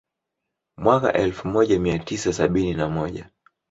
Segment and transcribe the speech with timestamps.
[0.77, 3.29] Mwaka elfumoja miatisa sabini na moja